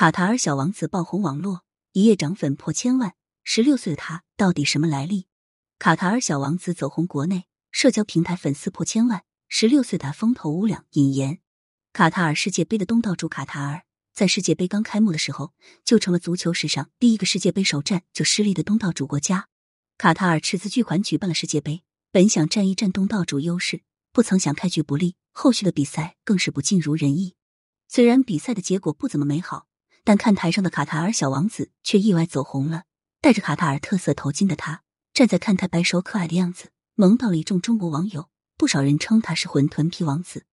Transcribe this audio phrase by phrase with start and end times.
[0.00, 1.62] 卡塔尔小王子爆红网络，
[1.92, 3.16] 一夜涨粉破千万。
[3.44, 5.26] 十六岁的他到底什么来历？
[5.78, 9.24] 卡塔尔小王子走红国内，社交平台粉丝破千万。
[9.46, 10.86] 十六岁的风头无两。
[10.92, 11.40] 引言：
[11.92, 13.82] 卡塔尔世界杯的东道主卡塔尔，
[14.14, 15.52] 在世界杯刚开幕的时候，
[15.84, 19.48] 就成了足球史上第一个世界杯首战就失利的东道主国家。
[19.98, 23.82] 卡塔尔斥资巨款举办了世界杯，本想占一占东道主优势，
[24.14, 27.34] 不曾想开局不利，后续的比赛更是不尽如人意。
[27.86, 29.66] 虽然比赛的结果不怎么美好，
[30.04, 32.84] 但看台上的卡塔尔小王子却意外走红了。
[33.20, 38.28] 戴着卡塔尔特色头巾的他，站在看台摆手可爱的样子，萌到了一众中国网友。
[38.56, 40.44] 不少人称他是“馄饨皮王子”，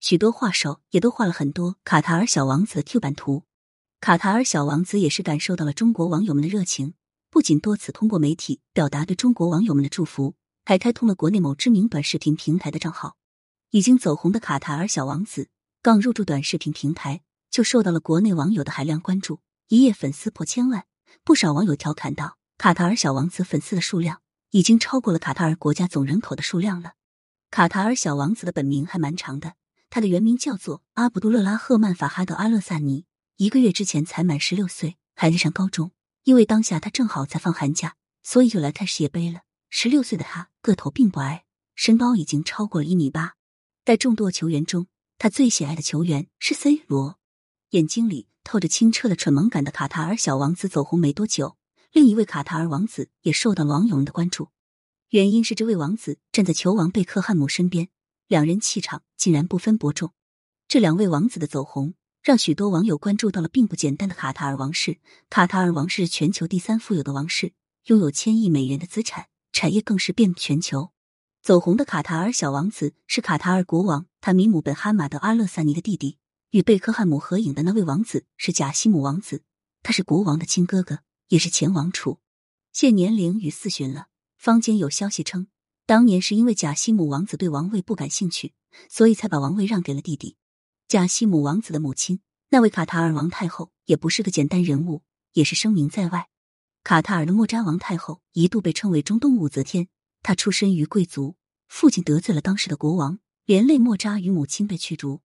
[0.00, 3.44] 许多画手也都画了很多卡塔尔小王子的 Q 版图。
[4.00, 6.94] 卡塔尔小王子也是感受到了中国网友们的热情，
[7.30, 10.34] 不仅多次通过媒体表达对中国网友们的祝福，
[10.64, 13.16] 还开通了国内某知名短视频平台的账号。
[13.70, 15.48] 已经走红的卡塔尔小王子
[15.80, 20.86] 刚入驻短视频平台，就受到了国内网友的海量关注，一夜粉丝破千万。
[21.22, 24.22] 不少网友调侃道：“卡塔尔小王子粉丝的数量
[24.52, 26.94] 已经超过了卡塔尔国家总人口的数量了。”
[27.50, 29.56] 卡塔尔小王子的本名还蛮长的，
[29.90, 33.04] 他的原名叫做阿卜杜勒拉赫曼法哈德阿勒萨尼。
[33.36, 35.92] 一个月之前才满十六岁，还在上高中。
[36.24, 39.40] 因为当下他正好在放寒假，所以就来看世界杯了。
[39.68, 41.44] 十六岁的他个头并不矮，
[41.74, 43.34] 身高已经超过了一米八。
[43.84, 44.86] 在众多球员中，
[45.18, 47.18] 他最喜爱的球员是 C 罗。
[47.72, 51.56] 眼睛里透着清澈的蠢萌感的卡塔尔小王子走红没多久，
[51.90, 54.48] 另一位卡塔尔王子也受到了网友们的关注。
[55.08, 57.88] 原因是这位王子站在球王贝克汉姆身边，
[58.28, 60.12] 两人气场竟然不分伯仲。
[60.68, 64.98] 这两位王子的走红，让许多网友关注到了并不简单的卡塔尔王室。
[65.30, 67.54] 卡塔尔王室全球第三富有的王室，
[67.86, 70.90] 拥有千亿美元的资产，产业更是遍布全球。
[71.40, 76.18] 走红的卡塔尔小王子是卡塔尔国王塔米姆本哈马德阿勒萨尼的弟弟。
[76.52, 79.42] 与贝克汉姆合影的那位王子是贾西姆王子，
[79.82, 80.98] 他是国王的亲哥哥，
[81.28, 82.18] 也是前王储。
[82.74, 84.08] 现年龄逾四旬了。
[84.36, 85.46] 坊间有消息称，
[85.86, 88.52] 当年是因为贾西姆王子对王位不感兴趣，
[88.90, 90.36] 所以才把王位让给了弟弟。
[90.88, 95.00] 贾西姆王子的母亲，那位卡塔尔王太后，也不是个简单人物，
[95.32, 96.28] 也是声名在外。
[96.84, 99.88] 卡塔尔的莫扎王太后一度被称为中东武则天，
[100.22, 105.22] 她出身于贵族，父亲得罪了当时的国王，连累莫扎与母亲被驱逐。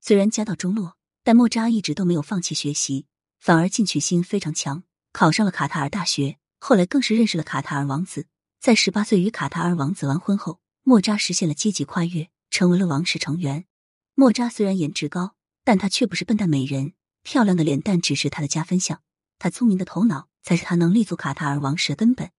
[0.00, 3.06] 虽然家道中落，但莫扎一直都没有放弃学习，
[3.38, 6.38] 反而进取心非常强，考上了卡塔尔大学。
[6.58, 8.26] 后来更是认识了卡塔尔王子，
[8.60, 13.66] 在十八岁与卡塔尔王子完婚后，莫扎实现了阶级跨越，成为了王室成员。
[14.14, 15.34] 莫扎虽然颜值高，
[15.64, 19.00] 但他却不是笨蛋美人，漂亮的脸蛋只是他的加分项，
[19.38, 22.30] 他聪明的头脑才是他能立足卡塔尔王室的根本。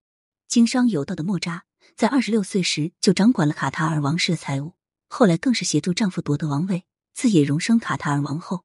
[0.48, 4.74] 经商有道的莫扎，在二十六岁时就掌管了卡塔尔王室的财务，
[5.08, 6.86] 后来更是协助丈夫夺得王位。
[7.14, 8.64] 自也荣升卡塔尔王后。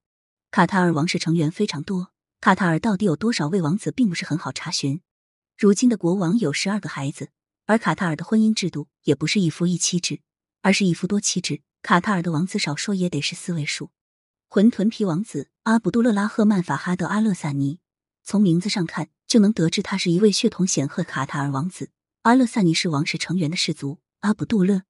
[0.50, 5.00] 卡塔尔王室成员非常多，卡塔尔到底有多少位王子，并不是很好查询。
[5.58, 7.30] 如今的国王有十二个孩子，
[7.66, 10.20] 而卡塔尔的婚姻制度也不是一夫一妻制，
[10.62, 11.62] 而是一夫多妻制。
[11.82, 13.90] 卡塔尔的王子少说也得是四位数。
[14.48, 17.80] 馄饨皮王子阿卜杜勒拉赫曼法哈德阿勒萨尼，
[18.22, 21.90] 从名字上看就能得知他是一位血统显赫卡塔尔王子。
[22.22, 24.82] 阿勒萨尼是王室成员的氏族，阿卜杜勒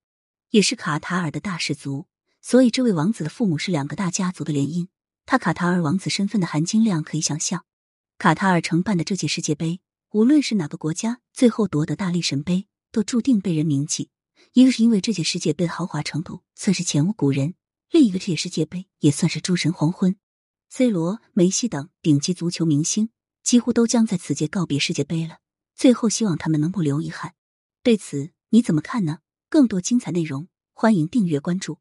[0.50, 2.06] 也是卡塔尔的大氏族。
[2.48, 4.86] 所以，这位王子的父母是两个大家族的联姻，
[5.24, 7.64] 他卡塔尔王子身份的含金量可以想象。
[8.18, 9.80] 卡塔尔承办的这届世界杯，
[10.12, 14.10] 无论是哪个国家最后夺得大力神杯，都注定被人铭记。
[14.52, 17.54] 一个是因为这届世界杯豪华程度算是前无古人，
[17.90, 20.14] 另一个这届世界杯也算是诸神黄昏。
[20.70, 23.10] C 罗、梅西等顶级足球明星
[23.42, 25.38] 几乎都将在此届告别世界杯了。
[25.74, 27.34] 最后，希望他们能不留遗憾。
[27.82, 29.18] 对此你怎么看呢？
[29.48, 31.80] 更多精彩内容，欢迎订阅关注。